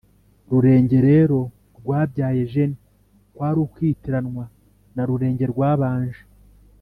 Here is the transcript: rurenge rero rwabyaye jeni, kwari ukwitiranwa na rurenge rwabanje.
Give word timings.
rurenge 0.49 0.97
rero 1.09 1.39
rwabyaye 1.77 2.41
jeni, 2.51 2.75
kwari 3.35 3.57
ukwitiranwa 3.65 4.45
na 4.95 5.03
rurenge 5.09 5.45
rwabanje. 5.53 6.21